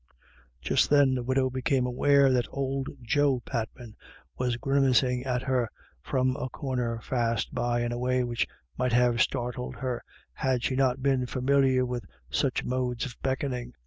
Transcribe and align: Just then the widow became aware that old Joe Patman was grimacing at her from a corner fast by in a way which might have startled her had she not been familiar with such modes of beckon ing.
Just 0.63 0.89
then 0.89 1.13
the 1.13 1.21
widow 1.21 1.51
became 1.51 1.85
aware 1.85 2.31
that 2.31 2.47
old 2.49 2.89
Joe 3.03 3.39
Patman 3.41 3.95
was 4.35 4.57
grimacing 4.57 5.23
at 5.25 5.43
her 5.43 5.69
from 6.01 6.35
a 6.37 6.49
corner 6.49 6.99
fast 7.01 7.53
by 7.53 7.81
in 7.81 7.91
a 7.91 7.99
way 7.99 8.23
which 8.23 8.47
might 8.79 8.93
have 8.93 9.21
startled 9.21 9.75
her 9.75 10.03
had 10.33 10.63
she 10.63 10.75
not 10.75 11.03
been 11.03 11.27
familiar 11.27 11.85
with 11.85 12.03
such 12.31 12.63
modes 12.65 13.05
of 13.05 13.15
beckon 13.21 13.53
ing. 13.53 13.73